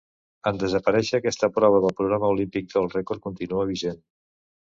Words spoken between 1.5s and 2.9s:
prova del programa olímpic el